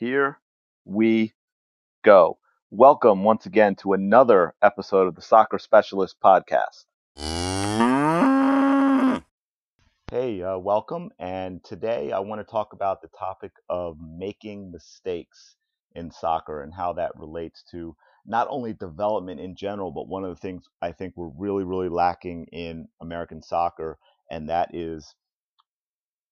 here 0.00 0.38
we 0.86 1.34
go. 2.02 2.38
Welcome 2.70 3.22
once 3.22 3.44
again 3.44 3.74
to 3.76 3.92
another 3.92 4.54
episode 4.62 5.06
of 5.06 5.14
the 5.14 5.20
Soccer 5.20 5.58
Specialist 5.58 6.16
Podcast. 6.24 6.86
Hey, 10.10 10.42
uh, 10.42 10.56
welcome. 10.56 11.10
And 11.18 11.62
today 11.62 12.12
I 12.12 12.20
want 12.20 12.40
to 12.40 12.50
talk 12.50 12.72
about 12.72 13.02
the 13.02 13.08
topic 13.08 13.52
of 13.68 13.98
making 14.00 14.72
mistakes 14.72 15.56
in 15.94 16.10
soccer 16.10 16.62
and 16.62 16.72
how 16.72 16.94
that 16.94 17.12
relates 17.18 17.62
to 17.72 17.94
not 18.24 18.46
only 18.48 18.72
development 18.72 19.38
in 19.38 19.54
general, 19.54 19.92
but 19.92 20.08
one 20.08 20.24
of 20.24 20.30
the 20.30 20.40
things 20.40 20.64
I 20.80 20.92
think 20.92 21.12
we're 21.14 21.28
really, 21.36 21.64
really 21.64 21.90
lacking 21.90 22.46
in 22.52 22.88
American 23.02 23.42
soccer, 23.42 23.98
and 24.30 24.48
that 24.48 24.74
is 24.74 25.14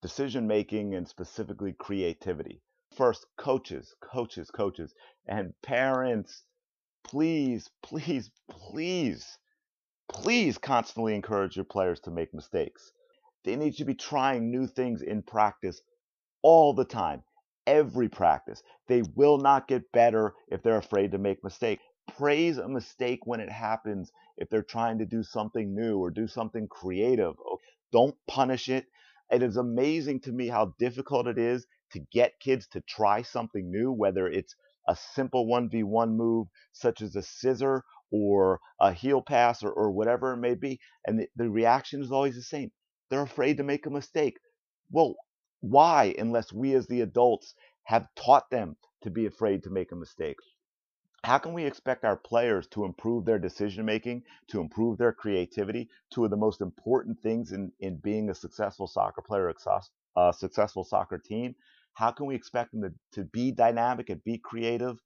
decision 0.00 0.46
making 0.46 0.94
and 0.94 1.06
specifically 1.06 1.74
creativity. 1.74 2.62
First, 2.98 3.26
coaches, 3.36 3.94
coaches, 4.00 4.50
coaches, 4.50 4.92
and 5.28 5.54
parents, 5.62 6.42
please, 7.04 7.70
please, 7.80 8.32
please, 8.50 9.38
please 10.08 10.58
constantly 10.58 11.14
encourage 11.14 11.54
your 11.54 11.64
players 11.64 12.00
to 12.00 12.10
make 12.10 12.34
mistakes. 12.34 12.90
They 13.44 13.54
need 13.54 13.76
to 13.76 13.84
be 13.84 13.94
trying 13.94 14.50
new 14.50 14.66
things 14.66 15.00
in 15.00 15.22
practice 15.22 15.80
all 16.42 16.74
the 16.74 16.84
time, 16.84 17.22
every 17.68 18.08
practice. 18.08 18.64
They 18.88 19.02
will 19.14 19.38
not 19.38 19.68
get 19.68 19.92
better 19.92 20.34
if 20.48 20.64
they're 20.64 20.78
afraid 20.78 21.12
to 21.12 21.18
make 21.18 21.44
mistakes. 21.44 21.84
Praise 22.16 22.58
a 22.58 22.66
mistake 22.66 23.20
when 23.26 23.38
it 23.38 23.52
happens 23.52 24.10
if 24.36 24.50
they're 24.50 24.64
trying 24.64 24.98
to 24.98 25.06
do 25.06 25.22
something 25.22 25.72
new 25.72 25.98
or 25.98 26.10
do 26.10 26.26
something 26.26 26.66
creative. 26.66 27.36
Don't 27.92 28.16
punish 28.26 28.68
it. 28.68 28.86
It 29.30 29.44
is 29.44 29.56
amazing 29.56 30.18
to 30.22 30.32
me 30.32 30.48
how 30.48 30.74
difficult 30.80 31.28
it 31.28 31.38
is 31.38 31.64
to 31.92 32.00
get 32.12 32.40
kids 32.40 32.66
to 32.68 32.80
try 32.82 33.22
something 33.22 33.70
new, 33.70 33.92
whether 33.92 34.26
it's 34.26 34.54
a 34.88 34.96
simple 34.96 35.46
1v1 35.46 36.16
move 36.16 36.48
such 36.72 37.02
as 37.02 37.14
a 37.14 37.22
scissor 37.22 37.84
or 38.10 38.60
a 38.80 38.92
heel 38.92 39.20
pass 39.20 39.62
or, 39.62 39.70
or 39.70 39.90
whatever 39.90 40.32
it 40.32 40.38
may 40.38 40.54
be. 40.54 40.80
And 41.06 41.20
the, 41.20 41.28
the 41.36 41.50
reaction 41.50 42.02
is 42.02 42.10
always 42.10 42.34
the 42.34 42.42
same. 42.42 42.70
They're 43.10 43.22
afraid 43.22 43.58
to 43.58 43.64
make 43.64 43.86
a 43.86 43.90
mistake. 43.90 44.38
Well, 44.90 45.16
why, 45.60 46.14
unless 46.18 46.52
we 46.52 46.74
as 46.74 46.86
the 46.86 47.02
adults 47.02 47.54
have 47.84 48.08
taught 48.14 48.50
them 48.50 48.76
to 49.02 49.10
be 49.10 49.26
afraid 49.26 49.62
to 49.64 49.70
make 49.70 49.92
a 49.92 49.96
mistake? 49.96 50.36
How 51.24 51.38
can 51.38 51.52
we 51.52 51.64
expect 51.64 52.04
our 52.04 52.16
players 52.16 52.68
to 52.68 52.84
improve 52.84 53.24
their 53.24 53.38
decision 53.40 53.84
making, 53.84 54.22
to 54.48 54.60
improve 54.60 54.98
their 54.98 55.12
creativity, 55.12 55.90
two 56.10 56.24
of 56.24 56.30
the 56.30 56.36
most 56.36 56.60
important 56.60 57.20
things 57.20 57.52
in, 57.52 57.72
in 57.80 57.96
being 57.96 58.30
a 58.30 58.34
successful 58.34 58.86
soccer 58.86 59.20
player, 59.20 59.48
a 59.48 59.80
uh, 60.16 60.32
successful 60.32 60.84
soccer 60.84 61.18
team? 61.18 61.54
How 61.98 62.12
can 62.12 62.26
we 62.26 62.36
expect 62.36 62.72
them 62.72 62.82
to, 62.82 62.94
to 63.22 63.24
be 63.24 63.52
dynamic 63.52 64.10
and 64.10 64.24
be 64.24 64.38
creative 64.38 64.98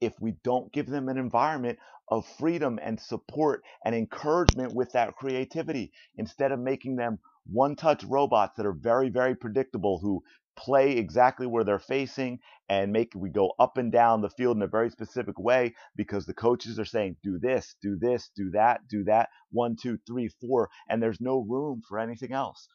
if 0.00 0.14
we 0.20 0.34
don't 0.44 0.72
give 0.72 0.88
them 0.88 1.10
an 1.10 1.18
environment 1.18 1.78
of 2.10 2.26
freedom 2.26 2.80
and 2.82 3.00
support 3.00 3.62
and 3.84 3.94
encouragement 3.94 4.74
with 4.74 4.92
that 4.94 5.16
creativity? 5.16 5.92
Instead 6.16 6.52
of 6.52 6.60
making 6.60 6.96
them 6.96 7.20
one 7.46 7.76
touch 7.76 8.04
robots 8.04 8.56
that 8.58 8.66
are 8.66 8.72
very, 8.74 9.10
very 9.10 9.36
predictable 9.36 10.00
who 10.00 10.22
play 10.56 10.98
exactly 10.98 11.46
where 11.46 11.64
they're 11.64 11.80
facing 11.80 12.40
and 12.70 12.92
make 12.92 13.12
we 13.16 13.30
go 13.30 13.52
up 13.60 13.78
and 13.78 13.92
down 13.92 14.22
the 14.22 14.30
field 14.30 14.56
in 14.56 14.62
a 14.62 14.68
very 14.68 14.90
specific 14.90 15.38
way 15.38 15.74
because 15.96 16.26
the 16.26 16.34
coaches 16.34 16.78
are 16.80 16.86
saying 16.86 17.16
do 17.24 17.38
this 17.40 17.76
do 17.82 17.96
this 18.00 18.30
do 18.36 18.50
that 18.52 18.80
do 18.88 19.04
that. 19.04 19.30
One 19.52 19.76
two 19.76 19.98
three 20.06 20.28
four 20.28 20.70
and 20.90 21.02
there's 21.02 21.20
no 21.20 21.40
room 21.48 21.82
for 21.88 21.98
anything 22.00 22.32
else. 22.32 22.68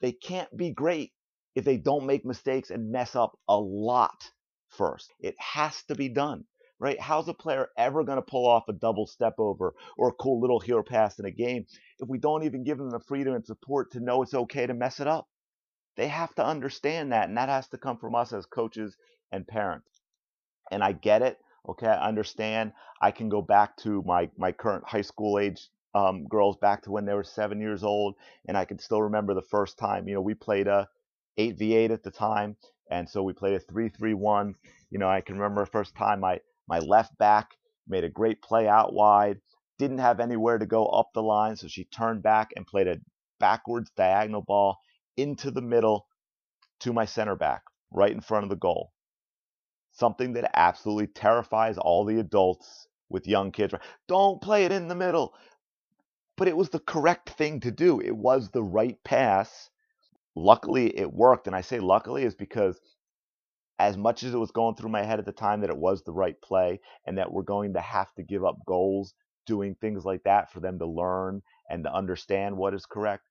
They 0.00 0.12
can't 0.12 0.56
be 0.56 0.72
great 0.72 1.12
if 1.54 1.64
they 1.64 1.76
don't 1.76 2.06
make 2.06 2.24
mistakes 2.24 2.70
and 2.70 2.92
mess 2.92 3.16
up 3.16 3.38
a 3.48 3.58
lot 3.58 4.30
first 4.70 5.12
it 5.20 5.34
has 5.38 5.82
to 5.84 5.94
be 5.94 6.08
done 6.08 6.44
right 6.80 7.00
how's 7.00 7.28
a 7.28 7.34
player 7.34 7.68
ever 7.78 8.04
going 8.04 8.16
to 8.18 8.22
pull 8.22 8.46
off 8.46 8.64
a 8.68 8.72
double 8.74 9.06
step 9.06 9.34
over 9.38 9.74
or 9.98 10.08
a 10.08 10.14
cool 10.14 10.40
little 10.40 10.60
heel 10.60 10.82
pass 10.82 11.18
in 11.18 11.26
a 11.26 11.30
game 11.30 11.66
if 12.00 12.08
we 12.08 12.18
don't 12.18 12.44
even 12.44 12.64
give 12.64 12.78
them 12.78 12.90
the 12.90 13.00
freedom 13.00 13.34
and 13.34 13.46
support 13.46 13.92
to 13.92 14.00
know 14.00 14.22
it's 14.22 14.34
okay 14.34 14.66
to 14.66 14.74
mess 14.74 15.00
it 15.00 15.08
up 15.08 15.26
they 15.96 16.08
have 16.08 16.34
to 16.36 16.44
understand 16.46 17.12
that, 17.12 17.28
and 17.28 17.36
that 17.36 17.48
has 17.48 17.68
to 17.68 17.78
come 17.78 17.98
from 17.98 18.14
us 18.14 18.32
as 18.32 18.46
coaches 18.46 18.96
and 19.30 19.46
parents. 19.46 20.00
And 20.70 20.82
I 20.82 20.92
get 20.92 21.22
it. 21.22 21.38
Okay, 21.68 21.86
I 21.88 22.08
understand. 22.08 22.72
I 23.00 23.10
can 23.10 23.28
go 23.28 23.42
back 23.42 23.76
to 23.78 24.02
my 24.06 24.30
my 24.38 24.52
current 24.52 24.84
high 24.86 25.02
school 25.02 25.38
age 25.38 25.68
um, 25.94 26.26
girls 26.28 26.56
back 26.58 26.82
to 26.84 26.92
when 26.92 27.06
they 27.06 27.14
were 27.14 27.24
seven 27.24 27.60
years 27.60 27.84
old, 27.84 28.16
and 28.48 28.56
I 28.56 28.64
can 28.64 28.78
still 28.78 29.02
remember 29.02 29.34
the 29.34 29.42
first 29.42 29.78
time. 29.78 30.08
You 30.08 30.14
know, 30.14 30.22
we 30.22 30.34
played 30.34 30.68
a 30.68 30.88
eight 31.38 31.58
v 31.58 31.74
eight 31.74 31.90
at 31.90 32.02
the 32.02 32.10
time, 32.10 32.56
and 32.90 33.08
so 33.08 33.22
we 33.22 33.32
played 33.32 33.54
a 33.54 33.60
three 33.60 33.88
three 33.88 34.14
one. 34.14 34.54
You 34.90 34.98
know, 34.98 35.08
I 35.08 35.20
can 35.20 35.36
remember 35.36 35.64
the 35.64 35.70
first 35.70 35.94
time 35.94 36.20
my 36.20 36.40
my 36.68 36.78
left 36.78 37.16
back 37.18 37.50
made 37.88 38.04
a 38.04 38.08
great 38.10 38.42
play 38.42 38.66
out 38.68 38.92
wide, 38.92 39.38
didn't 39.78 39.98
have 39.98 40.20
anywhere 40.20 40.58
to 40.58 40.66
go 40.66 40.86
up 40.86 41.10
the 41.14 41.22
line, 41.22 41.56
so 41.56 41.68
she 41.68 41.84
turned 41.84 42.22
back 42.22 42.50
and 42.56 42.66
played 42.66 42.88
a 42.88 42.98
backwards 43.40 43.90
diagonal 43.96 44.42
ball 44.42 44.78
into 45.16 45.50
the 45.50 45.62
middle 45.62 46.06
to 46.80 46.92
my 46.92 47.04
center 47.04 47.36
back, 47.36 47.62
right 47.90 48.12
in 48.12 48.20
front 48.20 48.44
of 48.44 48.50
the 48.50 48.56
goal. 48.56 48.92
Something 49.92 50.32
that 50.32 50.50
absolutely 50.54 51.06
terrifies 51.08 51.78
all 51.78 52.04
the 52.04 52.18
adults 52.18 52.88
with 53.08 53.26
young 53.28 53.52
kids. 53.52 53.74
Don't 54.08 54.42
play 54.42 54.64
it 54.64 54.72
in 54.72 54.88
the 54.88 54.94
middle. 54.94 55.34
But 56.36 56.48
it 56.48 56.56
was 56.56 56.70
the 56.70 56.80
correct 56.80 57.30
thing 57.30 57.60
to 57.60 57.70
do. 57.70 58.00
It 58.00 58.16
was 58.16 58.50
the 58.50 58.62
right 58.62 58.98
pass. 59.04 59.70
Luckily, 60.36 60.96
it 60.98 61.12
worked. 61.12 61.46
And 61.46 61.56
I 61.56 61.62
say 61.62 61.80
luckily 61.80 62.24
is 62.24 62.34
because 62.34 62.80
as 63.78 63.98
much 63.98 64.24
as 64.24 64.34
it 64.34 64.38
was 64.38 64.52
going 64.52 64.76
through 64.76 64.90
my 64.90 65.04
head 65.04 65.20
at 65.20 65.26
the 65.26 65.32
time 65.32 65.60
that 65.62 65.70
it 65.70 65.78
was 65.78 66.02
the 66.04 66.12
right 66.12 66.40
play 66.42 66.80
and 67.06 67.18
that 67.18 67.32
we're 67.32 67.42
going 67.42 67.74
to 67.74 67.82
have 67.82 68.14
to 68.16 68.24
give 68.24 68.44
up 68.44 68.56
goals 68.66 69.14
doing 69.46 69.76
things 69.76 70.06
like 70.06 70.24
that 70.24 70.52
for 70.52 70.60
them 70.60 70.80
to 70.80 70.86
learn 70.86 71.42
and 71.70 71.84
to 71.84 71.92
understand 71.94 72.56
what 72.56 72.74
is 72.74 72.86
correct, 72.86 73.24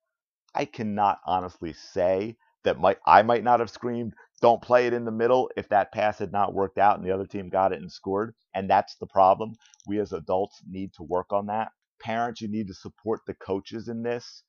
I 0.55 0.65
cannot 0.65 1.19
honestly 1.25 1.73
say 1.73 2.37
that 2.63 2.79
might 2.79 2.99
I 3.05 3.23
might 3.23 3.43
not 3.43 3.59
have 3.59 3.69
screamed, 3.69 4.13
don't 4.41 4.61
play 4.61 4.87
it 4.87 4.93
in 4.93 5.05
the 5.05 5.11
middle 5.11 5.49
if 5.57 5.69
that 5.69 5.93
pass 5.93 6.19
had 6.19 6.31
not 6.31 6.53
worked 6.53 6.77
out 6.77 6.97
and 6.97 7.07
the 7.07 7.13
other 7.13 7.25
team 7.27 7.49
got 7.49 7.73
it 7.73 7.81
and 7.81 7.91
scored. 7.91 8.35
And 8.53 8.69
that's 8.69 8.95
the 8.97 9.07
problem. 9.07 9.55
We 9.87 9.99
as 9.99 10.13
adults 10.13 10.61
need 10.69 10.93
to 10.95 11.03
work 11.03 11.33
on 11.33 11.47
that. 11.47 11.69
Parents, 12.01 12.41
you 12.41 12.49
need 12.49 12.67
to 12.67 12.73
support 12.73 13.21
the 13.27 13.33
coaches 13.35 13.87
in 13.87 14.03
this. 14.03 14.43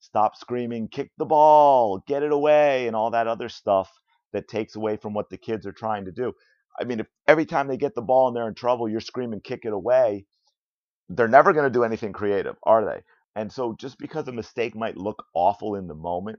Stop 0.00 0.36
screaming, 0.36 0.88
kick 0.88 1.10
the 1.18 1.26
ball, 1.26 2.02
get 2.06 2.22
it 2.22 2.32
away, 2.32 2.86
and 2.86 2.96
all 2.96 3.10
that 3.10 3.26
other 3.26 3.48
stuff 3.48 3.90
that 4.32 4.48
takes 4.48 4.76
away 4.76 4.96
from 4.96 5.14
what 5.14 5.30
the 5.30 5.38
kids 5.38 5.66
are 5.66 5.72
trying 5.72 6.06
to 6.06 6.12
do. 6.12 6.32
I 6.80 6.84
mean, 6.84 7.00
if 7.00 7.06
every 7.28 7.46
time 7.46 7.68
they 7.68 7.76
get 7.76 7.94
the 7.94 8.02
ball 8.02 8.28
and 8.28 8.36
they're 8.36 8.48
in 8.48 8.54
trouble, 8.54 8.88
you're 8.88 9.00
screaming, 9.00 9.40
kick 9.40 9.60
it 9.64 9.72
away, 9.72 10.26
they're 11.08 11.28
never 11.28 11.52
going 11.52 11.66
to 11.66 11.70
do 11.78 11.84
anything 11.84 12.12
creative, 12.12 12.56
are 12.62 12.84
they? 12.84 13.02
And 13.36 13.52
so 13.52 13.74
just 13.78 13.98
because 13.98 14.28
a 14.28 14.32
mistake 14.32 14.74
might 14.76 14.96
look 14.96 15.24
awful 15.34 15.74
in 15.76 15.86
the 15.86 15.94
moment, 15.94 16.38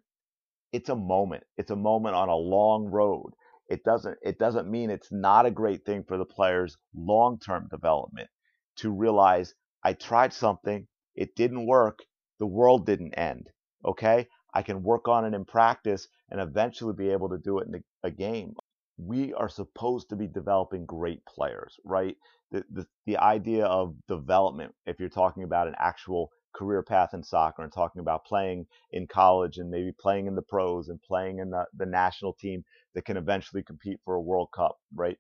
it's 0.73 0.89
a 0.89 0.95
moment. 0.95 1.43
It's 1.57 1.71
a 1.71 1.75
moment 1.75 2.15
on 2.15 2.29
a 2.29 2.35
long 2.35 2.85
road. 2.85 3.33
It 3.69 3.83
doesn't 3.83 4.17
it 4.21 4.39
doesn't 4.39 4.69
mean 4.69 4.89
it's 4.89 5.11
not 5.11 5.45
a 5.45 5.51
great 5.51 5.85
thing 5.85 6.03
for 6.07 6.17
the 6.17 6.25
player's 6.25 6.77
long-term 6.95 7.67
development 7.69 8.29
to 8.77 8.91
realize 8.91 9.53
I 9.83 9.93
tried 9.93 10.33
something, 10.33 10.87
it 11.15 11.35
didn't 11.35 11.67
work, 11.67 11.99
the 12.41 12.47
world 12.47 12.87
didn't 12.87 13.13
end. 13.13 13.51
Okay? 13.85 14.27
I 14.53 14.63
can 14.63 14.81
work 14.83 15.07
on 15.07 15.25
it 15.25 15.35
in 15.35 15.45
practice 15.45 16.07
and 16.31 16.41
eventually 16.41 16.93
be 16.93 17.11
able 17.11 17.29
to 17.29 17.37
do 17.37 17.59
it 17.59 17.67
in 17.67 17.83
a, 18.03 18.09
game. 18.09 18.55
We 18.97 19.31
are 19.33 19.47
supposed 19.47 20.09
to 20.09 20.15
be 20.15 20.27
developing 20.27 20.87
great 20.87 21.23
players, 21.25 21.79
right? 21.85 22.17
The, 22.51 22.65
the 22.71 22.87
the 23.05 23.17
idea 23.17 23.65
of 23.65 23.95
development, 24.07 24.73
if 24.87 24.99
you're 24.99 25.07
talking 25.07 25.43
about 25.43 25.67
an 25.67 25.75
actual 25.77 26.31
career 26.53 26.81
path 26.81 27.13
in 27.13 27.23
soccer 27.23 27.61
and 27.61 27.71
talking 27.71 28.01
about 28.01 28.25
playing 28.25 28.65
in 28.91 29.07
college 29.07 29.57
and 29.57 29.69
maybe 29.69 29.93
playing 29.99 30.25
in 30.25 30.35
the 30.35 30.41
pros 30.41 30.89
and 30.89 30.99
playing 31.03 31.39
in 31.39 31.51
the, 31.51 31.65
the 31.77 31.85
national 31.85 32.33
team 32.33 32.63
that 32.95 33.05
can 33.05 33.17
eventually 33.17 33.63
compete 33.63 33.99
for 34.03 34.15
a 34.15 34.21
World 34.21 34.49
Cup, 34.53 34.77
right? 34.95 35.17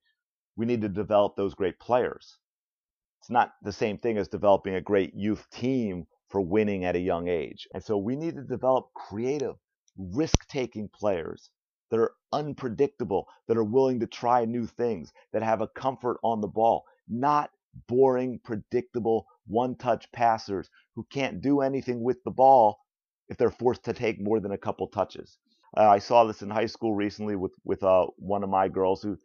We 0.57 0.65
need 0.65 0.81
to 0.81 0.89
develop 0.89 1.35
those 1.35 1.53
great 1.53 1.79
players. 1.79 2.37
It's 3.21 3.29
not 3.29 3.53
the 3.61 3.71
same 3.71 3.99
thing 3.99 4.17
as 4.17 4.27
developing 4.27 4.73
a 4.73 4.81
great 4.81 5.13
youth 5.13 5.47
team 5.51 6.07
for 6.31 6.41
winning 6.41 6.85
at 6.85 6.95
a 6.95 6.99
young 6.99 7.27
age. 7.27 7.67
And 7.73 7.83
so 7.83 7.97
we 7.97 8.15
need 8.15 8.35
to 8.35 8.43
develop 8.43 8.93
creative, 8.95 9.55
risk 9.97 10.47
taking 10.47 10.89
players 10.89 11.49
that 11.89 11.99
are 11.99 12.13
unpredictable, 12.31 13.27
that 13.47 13.57
are 13.57 13.63
willing 13.63 13.99
to 13.99 14.07
try 14.07 14.45
new 14.45 14.65
things, 14.65 15.11
that 15.33 15.43
have 15.43 15.61
a 15.61 15.67
comfort 15.67 16.17
on 16.23 16.39
the 16.39 16.47
ball, 16.47 16.85
not 17.09 17.51
boring, 17.87 18.39
predictable, 18.43 19.27
one 19.47 19.75
touch 19.75 20.09
passers 20.13 20.69
who 20.95 21.05
can't 21.11 21.41
do 21.41 21.61
anything 21.61 22.01
with 22.01 22.23
the 22.23 22.31
ball 22.31 22.79
if 23.27 23.37
they're 23.37 23.51
forced 23.51 23.83
to 23.83 23.93
take 23.93 24.19
more 24.21 24.39
than 24.39 24.53
a 24.53 24.57
couple 24.57 24.87
touches. 24.87 25.37
Uh, 25.75 25.89
I 25.89 25.99
saw 25.99 26.23
this 26.23 26.41
in 26.41 26.49
high 26.49 26.65
school 26.65 26.93
recently 26.93 27.35
with 27.35 27.53
with 27.63 27.83
uh, 27.83 28.07
one 28.17 28.43
of 28.43 28.49
my 28.49 28.67
girls 28.67 29.01
who 29.01 29.17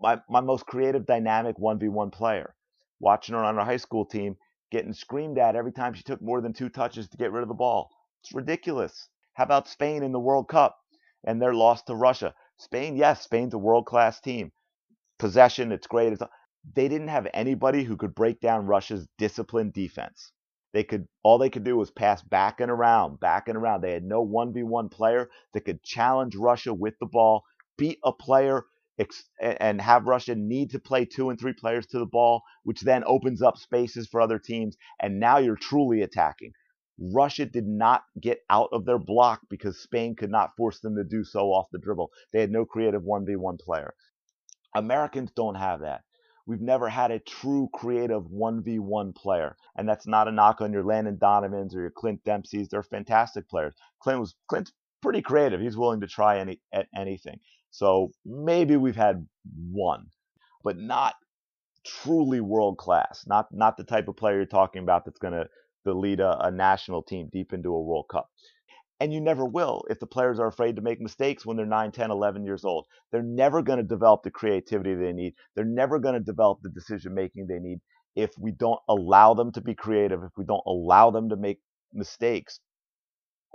my 0.00 0.20
my 0.28 0.40
most 0.40 0.66
creative, 0.66 1.06
dynamic 1.06 1.58
one 1.58 1.78
v 1.78 1.88
one 1.88 2.10
player. 2.10 2.54
Watching 2.98 3.34
her 3.34 3.42
on 3.42 3.58
our 3.58 3.64
high 3.64 3.78
school 3.78 4.04
team 4.04 4.36
getting 4.72 4.94
screamed 4.94 5.38
at 5.38 5.56
every 5.56 5.72
time 5.72 5.94
she 5.94 6.04
took 6.04 6.22
more 6.22 6.42
than 6.42 6.54
two 6.54 6.70
touches 6.70 7.08
to 7.10 7.18
get 7.18 7.32
rid 7.32 7.42
of 7.44 7.48
the 7.48 7.54
ball. 7.54 7.92
It's 8.24 8.34
ridiculous. 8.34 9.08
How 9.34 9.44
about 9.44 9.68
Spain 9.68 10.02
in 10.04 10.12
the 10.12 10.20
World 10.20 10.48
Cup 10.48 10.78
and 11.24 11.42
their 11.42 11.54
loss 11.54 11.84
to 11.84 11.96
Russia? 11.96 12.34
Spain, 12.58 12.96
yes, 12.96 13.22
Spain's 13.22 13.54
a 13.54 13.58
world 13.58 13.86
class 13.86 14.20
team. 14.20 14.46
possession. 15.18 15.72
It's 15.72 15.88
great. 15.88 16.14
It's, 16.14 16.22
they 16.74 16.88
didn't 16.88 17.08
have 17.10 17.28
anybody 17.34 17.84
who 17.84 17.96
could 17.98 18.16
break 18.16 18.40
down 18.40 18.66
Russia's 18.66 19.08
disciplined 19.18 19.74
defense. 19.74 20.32
They 20.74 20.84
could 20.84 21.08
all 21.24 21.38
they 21.38 21.50
could 21.50 21.64
do 21.64 21.78
was 21.78 21.90
pass 21.92 22.22
back 22.22 22.60
and 22.60 22.70
around, 22.70 23.20
back 23.20 23.48
and 23.48 23.58
around. 23.58 23.82
They 23.82 23.94
had 23.94 24.04
no 24.04 24.26
1v1 24.26 24.92
player 24.92 25.30
that 25.54 25.62
could 25.62 25.82
challenge 25.84 26.36
Russia 26.36 26.74
with 26.74 26.96
the 27.00 27.06
ball, 27.06 27.44
beat 27.78 28.00
a 28.04 28.12
player 28.12 28.64
and 29.40 29.80
have 29.80 30.06
Russia 30.06 30.34
need 30.34 30.70
to 30.70 30.78
play 30.78 31.04
two 31.04 31.30
and 31.30 31.38
three 31.38 31.52
players 31.52 31.86
to 31.86 31.98
the 31.98 32.06
ball, 32.06 32.42
which 32.62 32.82
then 32.82 33.02
opens 33.06 33.42
up 33.42 33.56
spaces 33.56 34.06
for 34.08 34.20
other 34.20 34.38
teams. 34.38 34.76
And 35.00 35.18
now 35.18 35.38
you're 35.38 35.56
truly 35.56 36.02
attacking. 36.02 36.52
Russia 36.98 37.46
did 37.46 37.66
not 37.66 38.02
get 38.20 38.40
out 38.50 38.68
of 38.72 38.84
their 38.84 38.98
block 38.98 39.40
because 39.48 39.82
Spain 39.82 40.14
could 40.14 40.30
not 40.30 40.54
force 40.56 40.80
them 40.80 40.94
to 40.96 41.04
do 41.04 41.24
so 41.24 41.52
off 41.52 41.70
the 41.72 41.78
dribble. 41.78 42.10
They 42.32 42.40
had 42.40 42.50
no 42.50 42.64
creative 42.64 43.02
1v1 43.02 43.58
player. 43.58 43.94
Americans 44.74 45.30
don't 45.34 45.56
have 45.56 45.80
that. 45.80 46.02
We've 46.46 46.60
never 46.60 46.88
had 46.88 47.10
a 47.10 47.20
true 47.20 47.68
creative 47.72 48.24
1v1 48.24 49.14
player. 49.14 49.56
And 49.76 49.88
that's 49.88 50.06
not 50.06 50.28
a 50.28 50.32
knock 50.32 50.60
on 50.60 50.72
your 50.72 50.84
Landon 50.84 51.18
Donovans 51.18 51.74
or 51.74 51.80
your 51.80 51.90
Clint 51.90 52.22
Dempsey's. 52.24 52.68
They're 52.68 52.82
fantastic 52.82 53.48
players. 53.48 53.74
Clint 54.00 54.20
was 54.20 54.34
Clint's 54.48 54.72
pretty 55.00 55.22
creative. 55.22 55.60
He's 55.60 55.76
willing 55.76 56.00
to 56.00 56.06
try 56.06 56.38
any 56.38 56.60
anything. 56.96 57.38
So 57.72 58.12
maybe 58.26 58.76
we've 58.78 58.96
had 58.96 59.26
one, 59.72 60.06
but 60.64 60.78
not 60.78 61.16
truly 61.86 62.40
world 62.40 62.78
class. 62.78 63.24
Not 63.26 63.48
not 63.52 63.76
the 63.76 63.84
type 63.84 64.08
of 64.08 64.16
player 64.16 64.36
you're 64.36 64.46
talking 64.46 64.82
about 64.82 65.04
that's 65.04 65.18
going 65.18 65.34
to 65.34 65.46
lead 65.94 66.20
a, 66.20 66.46
a 66.46 66.50
national 66.50 67.02
team 67.02 67.28
deep 67.32 67.52
into 67.52 67.70
a 67.70 67.82
World 67.82 68.06
Cup. 68.10 68.28
And 69.00 69.12
you 69.12 69.20
never 69.20 69.44
will 69.44 69.84
if 69.90 70.00
the 70.00 70.06
players 70.06 70.38
are 70.38 70.46
afraid 70.48 70.76
to 70.76 70.82
make 70.82 71.00
mistakes 71.00 71.44
when 71.46 71.56
they're 71.56 71.66
9, 71.66 71.92
10, 71.92 72.10
11 72.10 72.44
years 72.44 72.64
old. 72.64 72.86
They're 73.12 73.22
never 73.22 73.62
going 73.62 73.78
to 73.78 73.82
develop 73.84 74.22
the 74.22 74.30
creativity 74.30 74.94
they 74.94 75.12
need. 75.12 75.34
They're 75.56 75.64
never 75.64 75.98
going 75.98 76.14
to 76.14 76.20
develop 76.20 76.60
the 76.62 76.70
decision 76.70 77.14
making 77.14 77.46
they 77.48 77.58
need 77.58 77.80
if 78.16 78.30
we 78.38 78.52
don't 78.52 78.80
allow 78.88 79.34
them 79.34 79.52
to 79.52 79.60
be 79.60 79.74
creative, 79.74 80.22
if 80.22 80.32
we 80.36 80.44
don't 80.44 80.62
allow 80.66 81.10
them 81.10 81.30
to 81.30 81.36
make 81.36 81.60
mistakes, 81.94 82.60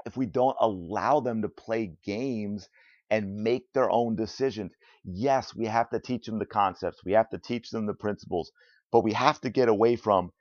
if 0.06 0.18
we 0.18 0.26
don't 0.26 0.58
allow 0.60 1.20
them 1.20 1.42
to 1.44 1.50
play 1.50 1.94
games 2.06 2.68
and 3.12 3.36
make 3.44 3.72
their 3.74 3.90
own 3.92 4.16
decisions. 4.16 4.74
Yes, 5.06 5.56
we 5.56 5.66
have 5.68 5.90
to 5.92 6.00
teach 6.00 6.26
them 6.28 6.40
the 6.40 6.46
concepts, 6.46 7.04
we 7.06 7.14
have 7.14 7.30
to 7.32 7.40
teach 7.40 7.72
them 7.72 7.86
the 7.88 7.94
principles, 7.96 8.52
but 8.92 9.04
we 9.04 9.14
have 9.14 9.42
to 9.42 9.50
get 9.50 9.70
away 9.70 9.96
from 9.98 10.32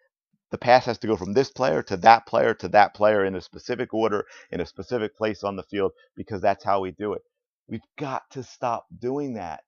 the 0.50 0.58
pass 0.58 0.86
has 0.86 0.98
to 0.98 1.08
go 1.08 1.16
from 1.16 1.32
this 1.32 1.50
player 1.50 1.82
to 1.84 1.96
that 1.98 2.26
player 2.26 2.54
to 2.54 2.68
that 2.68 2.94
player 2.94 3.24
in 3.24 3.34
a 3.34 3.40
specific 3.40 3.92
order, 3.94 4.24
in 4.52 4.60
a 4.60 4.66
specific 4.66 5.16
place 5.16 5.42
on 5.42 5.56
the 5.56 5.64
field, 5.64 5.92
because 6.16 6.40
that's 6.40 6.64
how 6.64 6.80
we 6.80 6.92
do 6.92 7.14
it. 7.14 7.22
We've 7.68 7.80
got 7.98 8.22
to 8.32 8.44
stop 8.44 8.86
doing 9.00 9.34
that. 9.34 9.62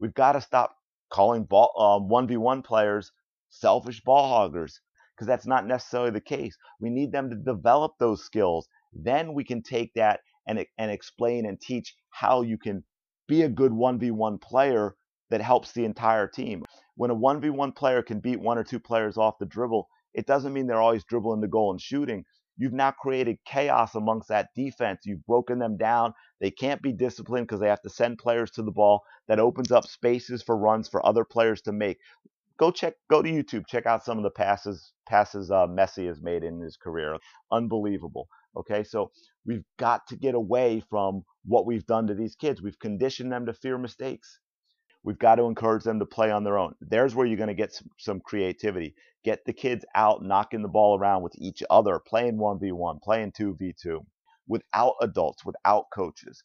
We've 0.00 0.14
got 0.14 0.32
to 0.32 0.40
stop 0.40 0.76
calling 1.10 1.44
ball 1.44 1.72
um, 1.78 2.10
1v1 2.10 2.64
players 2.64 3.12
selfish 3.50 4.00
ball 4.02 4.28
hoggers 4.28 4.80
because 5.16 5.26
that's 5.26 5.46
not 5.46 5.66
necessarily 5.66 6.10
the 6.10 6.20
case. 6.20 6.56
We 6.80 6.90
need 6.90 7.12
them 7.12 7.30
to 7.30 7.36
develop 7.36 7.94
those 7.98 8.24
skills. 8.24 8.68
Then 8.92 9.34
we 9.34 9.44
can 9.44 9.62
take 9.62 9.94
that 9.94 10.20
and, 10.50 10.66
and 10.78 10.90
explain 10.90 11.46
and 11.46 11.60
teach 11.60 11.94
how 12.10 12.42
you 12.42 12.58
can 12.58 12.84
be 13.28 13.42
a 13.42 13.48
good 13.48 13.72
1v1 13.72 14.40
player 14.42 14.96
that 15.30 15.40
helps 15.40 15.72
the 15.72 15.84
entire 15.84 16.26
team. 16.26 16.64
When 16.96 17.10
a 17.10 17.16
1v1 17.16 17.76
player 17.76 18.02
can 18.02 18.20
beat 18.20 18.40
one 18.40 18.58
or 18.58 18.64
two 18.64 18.80
players 18.80 19.16
off 19.16 19.38
the 19.38 19.46
dribble, 19.46 19.88
it 20.12 20.26
doesn't 20.26 20.52
mean 20.52 20.66
they're 20.66 20.82
always 20.82 21.04
dribbling 21.04 21.40
the 21.40 21.48
goal 21.48 21.70
and 21.70 21.80
shooting. 21.80 22.24
You've 22.58 22.72
now 22.74 22.90
created 22.90 23.38
chaos 23.46 23.94
amongst 23.94 24.28
that 24.28 24.50
defense. 24.56 25.02
You've 25.06 25.24
broken 25.26 25.60
them 25.60 25.78
down. 25.78 26.12
They 26.40 26.50
can't 26.50 26.82
be 26.82 26.92
disciplined 26.92 27.46
because 27.46 27.60
they 27.60 27.68
have 27.68 27.82
to 27.82 27.90
send 27.90 28.18
players 28.18 28.50
to 28.52 28.62
the 28.62 28.72
ball. 28.72 29.02
That 29.28 29.38
opens 29.38 29.70
up 29.72 29.86
spaces 29.86 30.42
for 30.42 30.58
runs 30.58 30.88
for 30.88 31.04
other 31.06 31.24
players 31.24 31.62
to 31.62 31.72
make. 31.72 31.98
Go 32.58 32.70
check, 32.70 32.94
go 33.08 33.22
to 33.22 33.30
YouTube, 33.30 33.66
check 33.66 33.86
out 33.86 34.04
some 34.04 34.18
of 34.18 34.24
the 34.24 34.30
passes 34.30 34.92
passes 35.08 35.50
uh, 35.50 35.66
Messi 35.66 36.06
has 36.06 36.20
made 36.20 36.44
in 36.44 36.60
his 36.60 36.76
career. 36.76 37.16
Unbelievable. 37.50 38.28
Okay, 38.56 38.82
so 38.84 39.10
we've 39.46 39.64
got 39.78 40.06
to 40.08 40.16
get 40.16 40.34
away 40.34 40.82
from 40.90 41.22
what 41.44 41.66
we've 41.66 41.86
done 41.86 42.06
to 42.08 42.14
these 42.14 42.34
kids. 42.36 42.60
We've 42.60 42.78
conditioned 42.78 43.32
them 43.32 43.46
to 43.46 43.52
fear 43.52 43.78
mistakes. 43.78 44.40
We've 45.02 45.18
got 45.18 45.36
to 45.36 45.44
encourage 45.44 45.84
them 45.84 45.98
to 46.00 46.06
play 46.06 46.30
on 46.30 46.44
their 46.44 46.58
own. 46.58 46.74
There's 46.80 47.14
where 47.14 47.26
you're 47.26 47.38
going 47.38 47.48
to 47.48 47.54
get 47.54 47.72
some, 47.72 47.88
some 47.98 48.20
creativity. 48.20 48.94
Get 49.24 49.44
the 49.46 49.52
kids 49.52 49.84
out 49.94 50.22
knocking 50.22 50.62
the 50.62 50.68
ball 50.68 50.98
around 50.98 51.22
with 51.22 51.34
each 51.38 51.62
other, 51.70 52.00
playing 52.06 52.36
1v1, 52.36 53.00
playing 53.02 53.32
2v2, 53.32 54.04
without 54.46 54.94
adults, 55.00 55.44
without 55.44 55.86
coaches. 55.94 56.42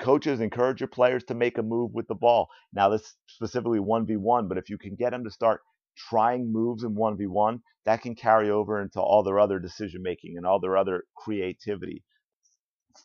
Coaches 0.00 0.40
encourage 0.40 0.80
your 0.80 0.88
players 0.88 1.22
to 1.24 1.34
make 1.34 1.56
a 1.56 1.62
move 1.62 1.92
with 1.92 2.08
the 2.08 2.16
ball. 2.16 2.48
Now, 2.72 2.88
this 2.88 3.14
specifically 3.28 3.78
1v1, 3.78 4.48
but 4.48 4.58
if 4.58 4.68
you 4.68 4.78
can 4.78 4.96
get 4.96 5.10
them 5.12 5.22
to 5.22 5.30
start 5.30 5.60
trying 5.96 6.52
moves 6.52 6.84
in 6.84 6.94
1v1, 6.94 7.60
that 7.84 8.02
can 8.02 8.14
carry 8.14 8.50
over 8.50 8.80
into 8.80 9.00
all 9.00 9.22
their 9.22 9.38
other 9.38 9.58
decision 9.58 10.02
making 10.02 10.36
and 10.36 10.46
all 10.46 10.60
their 10.60 10.76
other 10.76 11.04
creativity. 11.16 12.02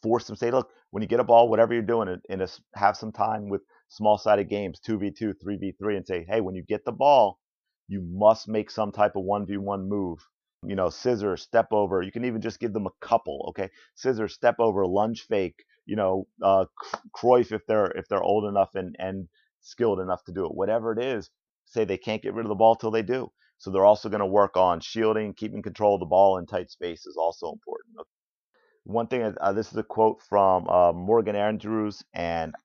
Force 0.02 0.26
them, 0.28 0.36
say, 0.36 0.52
look, 0.52 0.70
when 0.92 1.02
you 1.02 1.10
get 1.10 1.20
a 1.20 1.24
ball, 1.24 1.50
whatever 1.50 1.74
you're 1.74 1.82
doing, 1.84 2.20
in 2.30 2.42
a, 2.42 2.48
have 2.76 2.96
some 2.96 3.12
time 3.12 3.50
with 3.50 3.62
small 3.90 4.18
sided 4.18 4.50
games, 4.50 4.80
2v2, 4.88 5.34
3v3, 5.44 5.98
and 5.98 6.06
say, 6.06 6.26
hey, 6.30 6.42
when 6.42 6.56
you 6.56 6.64
get 6.64 6.86
the 6.86 6.92
ball, 6.92 7.40
you 7.88 8.02
must 8.02 8.48
make 8.48 8.70
some 8.70 8.92
type 8.92 9.16
of 9.16 9.24
1v1 9.24 9.88
move. 9.88 10.20
You 10.64 10.76
know, 10.76 10.90
scissor, 10.90 11.38
step 11.38 11.68
over. 11.72 12.02
You 12.02 12.12
can 12.12 12.26
even 12.26 12.42
just 12.42 12.60
give 12.60 12.74
them 12.74 12.86
a 12.86 13.06
couple, 13.06 13.48
okay? 13.50 13.70
Scissor, 13.96 14.28
step 14.28 14.56
over, 14.60 14.86
lunge 14.86 15.26
fake, 15.28 15.56
you 15.86 15.96
know, 15.96 16.28
uh, 16.44 16.66
Cruyff 17.16 17.52
if 17.52 17.66
they're 17.66 17.92
if 17.92 18.08
they're 18.08 18.22
old 18.22 18.46
enough 18.46 18.76
and 18.76 18.96
and 19.00 19.28
skilled 19.62 20.00
enough 20.00 20.24
to 20.26 20.32
do 20.32 20.46
it. 20.46 20.54
Whatever 20.54 20.92
it 20.92 21.04
is, 21.04 21.32
say 21.70 21.86
they 21.86 21.98
can't 21.98 22.22
get 22.22 22.34
rid 22.34 22.46
of 22.46 22.50
the 22.50 22.56
ball 22.56 22.76
till 22.76 22.92
they 22.92 23.04
do. 23.04 23.32
So 23.60 23.72
they're 23.72 23.86
also 23.86 24.10
going 24.10 24.22
to 24.22 24.26
work 24.26 24.58
on 24.58 24.82
shielding, 24.82 25.34
keeping 25.34 25.62
control 25.62 25.96
of 25.96 26.02
the 26.02 26.06
ball 26.06 26.38
in 26.38 26.46
tight 26.46 26.72
space 26.72 27.06
is 27.06 27.18
also 27.18 27.52
important. 27.52 27.98
One 28.86 29.08
thing, 29.08 29.36
uh, 29.40 29.54
this 29.54 29.72
is 29.72 29.78
a 29.78 29.84
quote 29.84 30.22
from 30.24 30.68
uh, 30.68 30.94
Morgan 30.94 31.36
Andrews, 31.36 32.04
and 32.14 32.56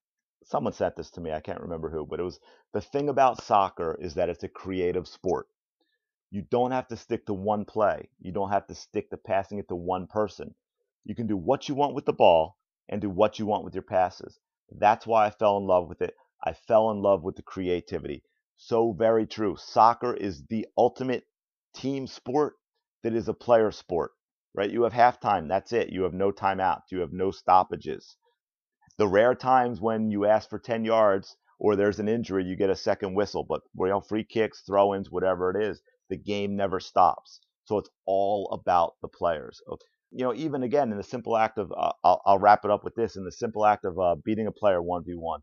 someone 0.44 0.72
sent 0.72 0.96
this 0.96 1.10
to 1.12 1.20
me. 1.20 1.32
I 1.32 1.40
can't 1.40 1.60
remember 1.60 1.90
who, 1.90 2.06
but 2.06 2.20
it 2.20 2.24
was 2.24 2.40
the 2.72 2.80
thing 2.80 3.08
about 3.08 3.42
soccer 3.44 3.98
is 4.00 4.14
that 4.14 4.30
it's 4.30 4.44
a 4.44 4.48
creative 4.48 5.06
sport. 5.06 5.48
You 6.30 6.42
don't 6.50 6.72
have 6.72 6.88
to 6.88 6.96
stick 6.96 7.26
to 7.26 7.34
one 7.34 7.64
play. 7.64 8.08
You 8.20 8.32
don't 8.32 8.50
have 8.50 8.66
to 8.68 8.74
stick 8.74 9.10
to 9.10 9.16
passing 9.16 9.58
it 9.58 9.68
to 9.68 9.76
one 9.76 10.06
person. 10.06 10.54
You 11.04 11.14
can 11.14 11.26
do 11.26 11.36
what 11.36 11.68
you 11.68 11.74
want 11.74 11.94
with 11.94 12.06
the 12.06 12.12
ball 12.12 12.56
and 12.88 13.00
do 13.00 13.10
what 13.10 13.38
you 13.38 13.46
want 13.46 13.64
with 13.64 13.74
your 13.74 13.82
passes. 13.82 14.40
That's 14.70 15.06
why 15.06 15.26
I 15.26 15.30
fell 15.30 15.58
in 15.58 15.66
love 15.66 15.88
with 15.88 16.02
it. 16.02 16.14
I 16.42 16.54
fell 16.54 16.90
in 16.90 17.02
love 17.02 17.22
with 17.22 17.36
the 17.36 17.42
creativity. 17.42 18.22
So 18.56 18.92
very 18.92 19.26
true. 19.26 19.56
Soccer 19.56 20.14
is 20.14 20.46
the 20.46 20.66
ultimate 20.76 21.26
team 21.74 22.06
sport 22.06 22.54
that 23.02 23.14
is 23.14 23.28
a 23.28 23.34
player 23.34 23.70
sport, 23.70 24.12
right? 24.54 24.70
You 24.70 24.84
have 24.84 24.92
halftime. 24.92 25.48
That's 25.48 25.72
it. 25.72 25.90
You 25.90 26.04
have 26.04 26.14
no 26.14 26.30
timeouts. 26.30 26.90
You 26.90 27.00
have 27.00 27.12
no 27.12 27.30
stoppages. 27.30 28.16
The 28.96 29.08
rare 29.08 29.34
times 29.34 29.80
when 29.80 30.10
you 30.10 30.24
ask 30.24 30.48
for 30.48 30.58
10 30.58 30.84
yards 30.84 31.36
or 31.58 31.74
there's 31.74 31.98
an 31.98 32.08
injury, 32.08 32.44
you 32.44 32.56
get 32.56 32.70
a 32.70 32.76
second 32.76 33.14
whistle. 33.14 33.44
But 33.44 33.62
you 33.74 33.86
know, 33.88 34.00
free 34.00 34.24
kicks, 34.24 34.62
throw-ins, 34.62 35.10
whatever 35.10 35.50
it 35.50 35.62
is, 35.62 35.82
the 36.08 36.16
game 36.16 36.54
never 36.54 36.78
stops. 36.78 37.40
So 37.64 37.78
it's 37.78 37.90
all 38.06 38.48
about 38.52 38.94
the 39.02 39.08
players. 39.08 39.60
You 40.10 40.24
know, 40.24 40.34
even 40.34 40.62
again 40.62 40.92
in 40.92 40.96
the 40.96 41.02
simple 41.02 41.36
act 41.36 41.58
of, 41.58 41.72
uh, 41.72 41.92
I'll, 42.04 42.22
I'll, 42.24 42.38
wrap 42.38 42.64
it 42.64 42.70
up 42.70 42.84
with 42.84 42.94
this: 42.94 43.16
in 43.16 43.24
the 43.24 43.32
simple 43.32 43.66
act 43.66 43.84
of 43.84 43.98
uh, 43.98 44.14
beating 44.24 44.46
a 44.46 44.52
player 44.52 44.80
one 44.80 45.02
v 45.04 45.14
one 45.14 45.40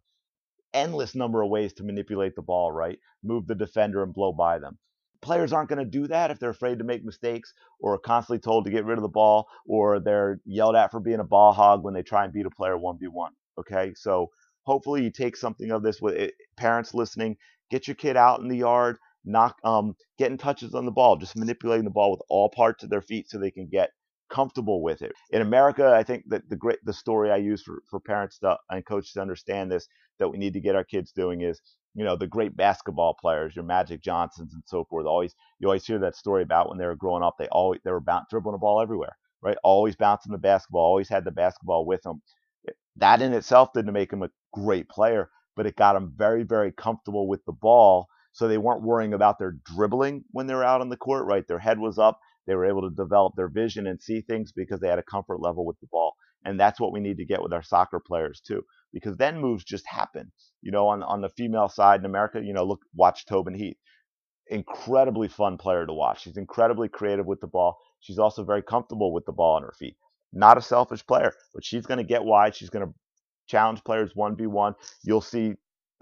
endless 0.73 1.15
number 1.15 1.41
of 1.41 1.49
ways 1.49 1.73
to 1.73 1.83
manipulate 1.83 2.35
the 2.35 2.41
ball, 2.41 2.71
right? 2.71 2.99
Move 3.23 3.47
the 3.47 3.55
defender 3.55 4.03
and 4.03 4.13
blow 4.13 4.31
by 4.31 4.59
them. 4.59 4.77
Players 5.21 5.53
aren't 5.53 5.69
going 5.69 5.83
to 5.83 5.85
do 5.85 6.07
that 6.07 6.31
if 6.31 6.39
they're 6.39 6.49
afraid 6.49 6.79
to 6.79 6.83
make 6.83 7.03
mistakes 7.03 7.53
or 7.79 7.93
are 7.93 7.99
constantly 7.99 8.39
told 8.39 8.65
to 8.65 8.71
get 8.71 8.85
rid 8.85 8.97
of 8.97 9.03
the 9.03 9.07
ball 9.07 9.47
or 9.67 9.99
they're 9.99 10.39
yelled 10.45 10.75
at 10.75 10.89
for 10.89 10.99
being 10.99 11.19
a 11.19 11.23
ball 11.23 11.53
hog 11.53 11.83
when 11.83 11.93
they 11.93 12.01
try 12.01 12.23
and 12.23 12.33
beat 12.33 12.45
a 12.45 12.49
player 12.49 12.75
1v1. 12.75 13.29
Okay, 13.59 13.93
so 13.95 14.31
hopefully 14.63 15.03
you 15.03 15.11
take 15.11 15.37
something 15.37 15.71
of 15.71 15.83
this 15.83 16.01
with 16.01 16.15
it. 16.15 16.33
parents 16.57 16.93
listening. 16.93 17.37
Get 17.69 17.87
your 17.87 17.95
kid 17.95 18.17
out 18.17 18.39
in 18.39 18.47
the 18.47 18.57
yard, 18.57 18.97
knock, 19.23 19.57
um, 19.63 19.95
getting 20.17 20.37
touches 20.37 20.73
on 20.73 20.85
the 20.85 20.91
ball, 20.91 21.15
just 21.17 21.35
manipulating 21.37 21.85
the 21.85 21.91
ball 21.91 22.11
with 22.11 22.21
all 22.29 22.49
parts 22.49 22.83
of 22.83 22.89
their 22.89 23.01
feet 23.01 23.29
so 23.29 23.37
they 23.37 23.51
can 23.51 23.67
get 23.67 23.91
comfortable 24.31 24.81
with 24.81 25.01
it. 25.01 25.11
In 25.29 25.41
America, 25.41 25.93
I 25.93 26.03
think 26.03 26.23
that 26.29 26.49
the 26.49 26.55
great 26.55 26.79
the 26.83 26.93
story 26.93 27.29
I 27.29 27.37
use 27.37 27.61
for, 27.61 27.83
for 27.89 27.99
parents 27.99 28.39
to, 28.39 28.57
and 28.69 28.85
coaches 28.85 29.11
to 29.13 29.21
understand 29.21 29.71
this 29.71 29.87
that 30.21 30.29
we 30.29 30.39
need 30.39 30.53
to 30.55 30.61
get 30.61 30.77
our 30.77 30.85
kids 30.85 31.13
doing 31.13 31.43
is, 31.43 31.61
you 31.95 32.05
know, 32.05 32.17
the 32.17 32.27
great 32.27 32.57
basketball 32.57 33.15
players, 33.21 33.55
your 33.57 33.65
Magic 33.65 34.03
Johnsons 34.03 34.53
and 34.55 34.63
so 34.67 34.85
forth. 34.85 35.07
Always 35.07 35.35
you 35.59 35.69
always 35.69 35.85
hear 35.87 35.99
that 36.01 36.17
story 36.17 36.43
about 36.43 36.69
when 36.69 36.79
they 36.79 36.87
were 36.87 36.97
growing 36.97 37.23
up, 37.23 37.35
they 37.39 37.49
always 37.49 37.81
they 37.85 37.91
were 37.91 38.01
bound, 38.01 38.27
dribbling 38.31 38.53
the 38.53 38.59
ball 38.59 38.81
everywhere, 38.81 39.17
right? 39.43 39.57
Always 39.65 39.97
bouncing 39.97 40.33
the 40.33 40.39
basketball, 40.39 40.83
always 40.83 41.09
had 41.09 41.25
the 41.25 41.31
basketball 41.31 41.85
with 41.87 42.03
them. 42.03 42.23
That 42.97 43.23
in 43.23 43.33
itself 43.33 43.73
didn't 43.73 43.93
make 43.93 44.13
him 44.13 44.23
a 44.23 44.31
great 44.53 44.89
player, 44.89 45.31
but 45.57 45.67
it 45.67 45.77
got 45.77 45.97
him 45.97 46.13
very 46.17 46.43
very 46.43 46.73
comfortable 46.73 47.29
with 47.29 47.45
the 47.45 47.53
ball. 47.53 48.07
So 48.33 48.49
they 48.49 48.59
weren't 48.59 48.83
worrying 48.83 49.13
about 49.15 49.39
their 49.39 49.57
dribbling 49.65 50.25
when 50.31 50.47
they 50.47 50.55
were 50.55 50.65
out 50.65 50.81
on 50.81 50.89
the 50.89 50.97
court, 50.97 51.27
right? 51.27 51.47
Their 51.47 51.59
head 51.59 51.79
was 51.79 51.99
up 51.99 52.13
they 52.47 52.55
were 52.55 52.65
able 52.67 52.83
to 52.83 52.95
develop 52.95 53.35
their 53.37 53.49
vision 53.49 53.87
and 53.87 54.01
see 54.01 54.21
things 54.21 54.53
because 54.53 54.81
they 54.81 54.89
had 54.89 54.99
a 54.99 55.03
comfort 55.03 55.41
level 55.41 55.65
with 55.65 55.79
the 55.81 55.87
ball. 55.91 56.15
And 56.45 56.59
that's 56.59 56.81
what 56.81 56.93
we 56.93 57.01
need 57.01 57.17
to 57.19 57.25
get 57.25 57.41
with 57.43 57.53
our 57.53 57.63
soccer 57.63 58.01
players 58.05 58.41
too. 58.45 58.63
Because 58.93 59.17
then 59.17 59.39
moves 59.39 59.63
just 59.63 59.87
happen. 59.87 60.31
You 60.61 60.71
know, 60.71 60.87
on 60.87 61.03
on 61.03 61.21
the 61.21 61.29
female 61.29 61.69
side 61.69 62.01
in 62.01 62.05
America, 62.05 62.41
you 62.43 62.53
know, 62.53 62.63
look, 62.65 62.81
watch 62.95 63.25
Tobin 63.25 63.55
Heath. 63.55 63.77
Incredibly 64.47 65.27
fun 65.27 65.57
player 65.57 65.85
to 65.85 65.93
watch. 65.93 66.23
She's 66.23 66.37
incredibly 66.37 66.89
creative 66.89 67.25
with 67.25 67.41
the 67.41 67.47
ball. 67.47 67.77
She's 68.01 68.19
also 68.19 68.43
very 68.43 68.63
comfortable 68.63 69.13
with 69.13 69.25
the 69.25 69.31
ball 69.31 69.55
on 69.55 69.63
her 69.63 69.73
feet. 69.79 69.97
Not 70.33 70.57
a 70.57 70.61
selfish 70.61 71.05
player, 71.05 71.33
but 71.53 71.65
she's 71.65 71.85
going 71.85 71.99
to 71.99 72.03
get 72.03 72.23
wide. 72.25 72.55
She's 72.55 72.69
going 72.69 72.87
to 72.87 72.93
challenge 73.47 73.83
players 73.83 74.13
1v1. 74.15 74.75
You'll 75.03 75.21
see 75.21 75.55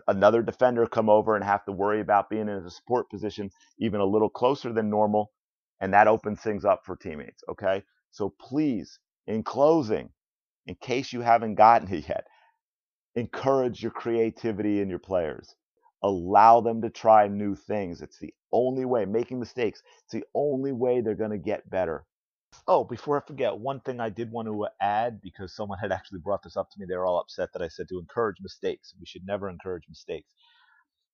another 0.08 0.42
defender 0.42 0.88
come 0.88 1.10
over 1.10 1.36
and 1.36 1.44
have 1.46 1.66
to 1.66 1.72
worry 1.72 2.02
about 2.02 2.30
being 2.30 2.44
in 2.50 2.50
a 2.50 2.70
support 2.70 3.10
position 3.10 3.52
even 3.80 4.02
a 4.02 4.06
little 4.06 4.30
closer 4.30 4.74
than 4.74 4.90
normal. 4.90 5.32
And 5.82 5.94
that 5.94 6.08
opens 6.08 6.42
things 6.42 6.66
up 6.66 6.82
for 6.86 6.96
teammates. 6.96 7.44
Okay. 7.50 7.84
So 8.12 8.34
please, 8.42 9.00
in 9.28 9.44
closing, 9.44 10.10
in 10.68 10.76
case 10.76 11.14
you 11.14 11.22
haven't 11.22 11.56
gotten 11.56 11.94
it 11.94 12.06
yet, 12.10 12.26
encourage 13.16 13.82
your 13.82 13.92
creativity 13.92 14.82
in 14.82 14.90
your 14.90 15.00
players. 15.00 15.56
Allow 16.04 16.62
them 16.62 16.82
to 16.82 16.90
try 16.90 17.28
new 17.28 17.56
things. 17.56 18.02
It's 18.02 18.20
the 18.20 18.34
only 18.54 18.86
way, 18.86 19.06
making 19.06 19.40
mistakes, 19.40 19.82
it's 20.04 20.14
the 20.14 20.26
only 20.34 20.72
way 20.72 21.02
they're 21.02 21.16
going 21.16 21.32
to 21.32 21.38
get 21.38 21.70
better. 21.70 22.06
Oh, 22.68 22.84
before 22.84 23.22
I 23.22 23.26
forget, 23.28 23.58
one 23.58 23.82
thing 23.82 24.00
I 24.00 24.10
did 24.10 24.32
want 24.32 24.48
to 24.48 24.68
add 24.82 25.22
because 25.22 25.56
someone 25.56 25.80
had 25.82 25.92
actually 25.92 26.20
brought 26.20 26.44
this 26.44 26.58
up 26.58 26.70
to 26.72 26.80
me. 26.80 26.86
They 26.88 26.96
were 26.96 27.06
all 27.06 27.20
upset 27.20 27.50
that 27.54 27.62
I 27.62 27.68
said 27.68 27.88
to 27.90 28.00
encourage 28.00 28.38
mistakes. 28.42 28.94
We 29.00 29.06
should 29.06 29.26
never 29.26 29.50
encourage 29.50 29.84
mistakes. 29.90 30.30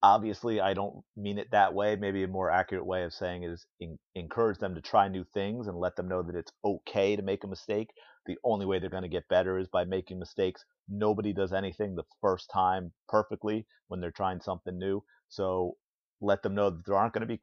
Obviously, 0.04 0.62
I 0.62 0.74
don't 0.74 1.04
mean 1.18 1.40
it 1.40 1.52
that 1.52 1.74
way. 1.74 1.96
Maybe 1.96 2.24
a 2.24 2.28
more 2.28 2.52
accurate 2.52 2.86
way 2.86 3.04
of 3.04 3.14
saying 3.14 3.44
it 3.44 3.52
is 3.52 3.66
in, 3.80 3.98
encourage 4.16 4.60
them 4.60 4.75
to 4.75 4.82
try 4.82 5.08
new 5.08 5.25
things 5.34 5.68
and 5.68 5.78
let 5.80 5.96
them 5.96 6.08
know 6.08 6.24
that 6.24 6.36
it's 6.36 6.52
okay 6.64 7.16
to 7.16 7.22
make 7.24 7.44
a 7.44 7.48
mistake. 7.48 7.90
The 8.25 8.38
only 8.44 8.65
way 8.65 8.79
they're 8.79 8.89
going 8.89 9.03
to 9.03 9.10
get 9.10 9.27
better 9.27 9.58
is 9.58 9.67
by 9.67 9.86
making 9.86 10.20
mistakes. 10.20 10.63
Nobody 10.89 11.34
does 11.34 11.53
anything 11.53 11.96
the 11.96 12.03
first 12.22 12.50
time 12.51 12.91
perfectly 13.08 13.65
when 13.88 14.00
they're 14.00 14.12
trying 14.12 14.41
something 14.41 14.77
new. 14.77 15.03
So 15.29 15.75
let 16.22 16.41
them 16.41 16.55
know 16.55 16.70
that 16.70 16.86
there 16.86 16.96
aren't 16.96 17.13
going 17.13 17.27
to 17.27 17.27
be 17.27 17.39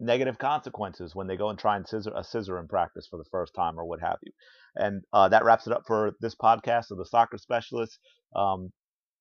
negative 0.00 0.38
consequences 0.38 1.14
when 1.14 1.26
they 1.26 1.36
go 1.36 1.48
and 1.48 1.58
try 1.58 1.76
and 1.76 1.86
scissor 1.86 2.12
a 2.14 2.22
scissor 2.22 2.58
in 2.58 2.68
practice 2.68 3.06
for 3.08 3.16
the 3.16 3.28
first 3.30 3.54
time 3.54 3.78
or 3.78 3.84
what 3.84 4.00
have 4.00 4.18
you. 4.22 4.32
And 4.76 5.02
uh, 5.12 5.28
that 5.28 5.44
wraps 5.44 5.66
it 5.66 5.72
up 5.72 5.82
for 5.86 6.12
this 6.20 6.34
podcast 6.34 6.90
of 6.90 6.98
the 6.98 7.06
Soccer 7.06 7.38
Specialist. 7.38 7.98
Um, 8.36 8.72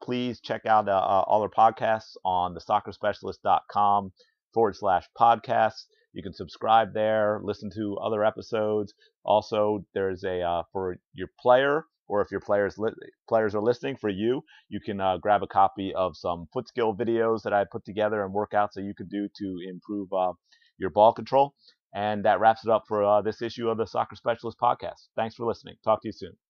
please 0.03 0.39
check 0.39 0.65
out 0.67 0.87
uh, 0.87 0.91
uh 0.91 1.23
all 1.25 1.41
our 1.41 1.49
podcasts 1.49 2.15
on 2.23 2.53
the 2.53 2.61
soccerspecialist.com 2.61 4.11
forward 4.53 4.75
slash 4.75 5.05
podcasts. 5.19 5.85
You 6.17 6.23
can 6.23 6.33
subscribe 6.33 6.95
there, 6.95 7.39
listen 7.43 7.69
to 7.75 7.95
other 7.97 8.25
episodes. 8.25 8.95
Also, 9.23 9.85
there's 9.93 10.23
a 10.23 10.41
uh, 10.41 10.63
for 10.73 10.97
your 11.13 11.27
player 11.39 11.85
or 12.07 12.23
if 12.23 12.31
your 12.31 12.39
players 12.39 12.79
li- 12.79 12.89
players 13.29 13.53
are 13.53 13.61
listening 13.61 13.97
for 13.97 14.09
you, 14.09 14.41
you 14.67 14.79
can 14.79 14.99
uh, 14.99 15.17
grab 15.17 15.43
a 15.43 15.47
copy 15.47 15.93
of 15.93 16.17
some 16.17 16.47
foot 16.51 16.67
skill 16.67 16.95
videos 16.95 17.43
that 17.43 17.53
I 17.53 17.65
put 17.71 17.85
together 17.85 18.23
and 18.23 18.33
workouts 18.33 18.73
that 18.73 18.81
you 18.81 18.95
can 18.95 19.07
do 19.09 19.27
to 19.37 19.57
improve 19.69 20.11
uh, 20.11 20.33
your 20.79 20.89
ball 20.89 21.13
control. 21.13 21.53
And 21.93 22.25
that 22.25 22.39
wraps 22.39 22.65
it 22.65 22.71
up 22.71 22.85
for 22.87 23.03
uh, 23.03 23.21
this 23.21 23.43
issue 23.43 23.69
of 23.69 23.77
the 23.77 23.85
Soccer 23.85 24.15
Specialist 24.15 24.57
podcast. 24.59 25.09
Thanks 25.15 25.35
for 25.35 25.45
listening. 25.45 25.75
Talk 25.83 26.01
to 26.01 26.07
you 26.07 26.13
soon. 26.13 26.46